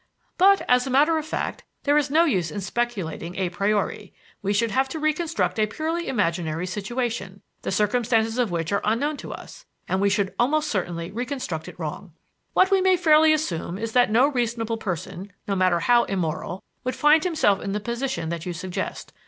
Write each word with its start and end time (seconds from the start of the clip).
But, 0.39 0.63
as 0.67 0.87
a 0.87 0.89
matter 0.89 1.19
of 1.19 1.27
fact, 1.27 1.63
there 1.83 1.95
is 1.95 2.09
no 2.09 2.25
use 2.25 2.49
in 2.49 2.59
speculating 2.59 3.35
a 3.35 3.49
priori; 3.51 4.15
we 4.41 4.51
should 4.51 4.71
have 4.71 4.89
to 4.89 4.99
reconstruct 4.99 5.59
a 5.59 5.67
purely 5.67 6.07
imaginary 6.07 6.65
situation, 6.65 7.43
the 7.61 7.71
circumstances 7.71 8.39
of 8.39 8.49
which 8.49 8.71
are 8.71 8.81
unknown 8.83 9.17
to 9.17 9.31
us, 9.31 9.67
and 9.87 10.01
we 10.01 10.09
should 10.09 10.33
almost 10.39 10.71
certainly 10.71 11.11
reconstruct 11.11 11.67
it 11.67 11.79
wrong. 11.79 12.13
What 12.53 12.71
we 12.71 12.81
may 12.81 12.97
fairly 12.97 13.31
assume 13.31 13.77
is 13.77 13.91
that 13.91 14.09
no 14.09 14.27
reasonable 14.27 14.77
person, 14.79 15.31
no 15.47 15.55
matter 15.55 15.81
how 15.81 16.05
immoral, 16.05 16.63
would 16.83 16.95
find 16.95 17.23
himself 17.23 17.61
in 17.61 17.73
the 17.73 17.79
position 17.79 18.29
that 18.29 18.43
you 18.43 18.53
suggest. 18.53 19.13